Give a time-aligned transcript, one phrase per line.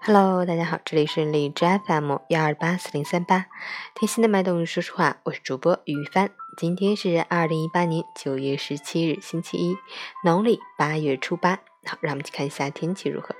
[0.00, 3.46] Hello，大家好，这里是荔枝 FM 幺二八四零三八，
[3.94, 6.30] 贴心的脉动，说实话，我是主播于帆。
[6.56, 9.76] 今天是二零一八年九月十七日，星期一，
[10.24, 11.58] 农历八月初八。
[11.84, 13.34] 好，让我们去看一下天气如何。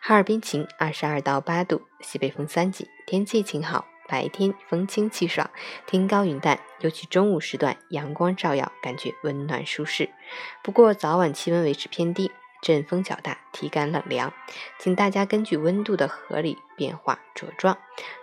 [0.00, 5.50] 哈尔滨晴，二十二到八度，西北风三级，天气晴好，白天风清气爽，
[5.86, 10.08] 天高云淡，尤其中午时段阳光照耀，感觉温暖舒适。
[10.62, 12.30] 不过早晚气温维持偏低。
[12.64, 14.32] 阵风较大，体感冷凉，
[14.78, 17.76] 请大家根据温度的合理变化着装，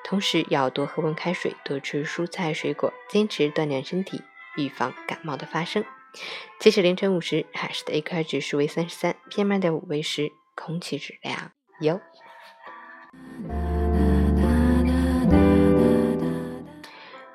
[0.04, 4.24] 同时要多喝温开水，多吃蔬菜水果，坚持锻炼身体，
[4.58, 5.86] 预防感冒的发生。
[6.60, 12.02] 截止凌晨五时，海市的 AQI 指数为三十三，PM 二点五为十，空气质量优。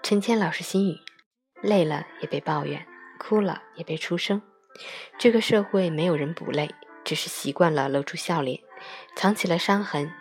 [0.02, 0.96] 陈谦老师心语：
[1.62, 2.84] 累了也别抱怨，
[3.20, 4.42] 哭了也别出声，
[5.16, 6.74] 这个社会没有人不累。
[7.06, 8.60] 只是习惯了露出笑脸，
[9.14, 10.12] 藏起了伤痕。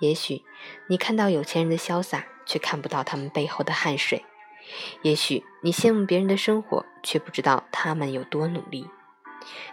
[0.00, 0.42] 也许
[0.88, 4.24] 你看到有钱人的潇洒，却看不到他们背后的汗水；
[5.02, 8.88] 也许你羡慕别人的生活，却不知道他们有多努力。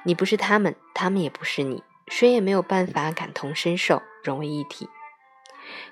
[0.04, 4.90] 你不是他们，他们也不是你，谁也没有办法感同身受，融为一体。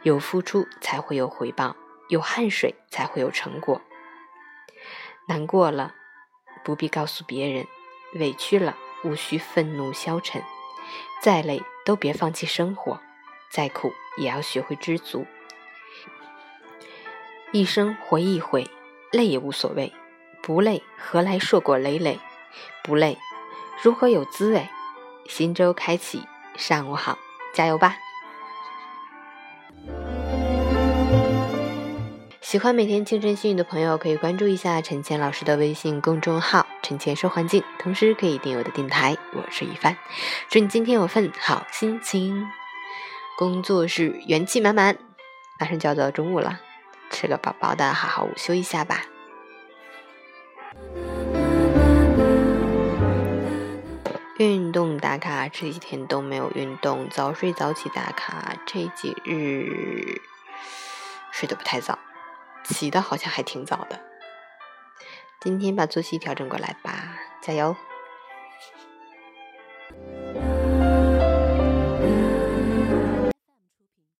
[0.03, 1.77] 有付出才会有回报，
[2.09, 3.81] 有汗水才会有成果。
[5.29, 5.95] 难过了，
[6.65, 7.63] 不必告诉别人；
[8.19, 8.75] 委屈了。
[9.03, 10.41] 无需愤怒消沉，
[11.21, 12.99] 再累都别放弃生活，
[13.49, 15.25] 再苦也要学会知足。
[17.51, 18.69] 一生活一回，
[19.11, 19.93] 累也无所谓，
[20.41, 22.19] 不累何来硕果累累？
[22.83, 23.17] 不累
[23.81, 24.67] 如何有滋味？
[25.27, 26.23] 新周开启，
[26.55, 27.17] 上午好，
[27.53, 27.95] 加油吧！
[32.49, 39.15] 喜欢每天清晨心语的朋友，可以关注一下陈倩老师的微信公众号“陈倩说环境”，同时可以订阅我的电台。
[39.33, 39.95] 我是一帆，
[40.49, 42.47] 祝你今天有份好心情，
[43.37, 44.97] 工作是元气满满。
[45.59, 46.59] 马上就要到中午了，
[47.11, 49.03] 吃个饱饱的，好好午休一下吧。
[54.39, 60.19] 运动打卡，这几天都没有运动，早睡早起打卡，这几日
[61.31, 61.99] 睡得不太早。
[62.63, 63.99] 起的好像还挺早的，
[65.41, 67.75] 今天把作息调整过来吧，加油！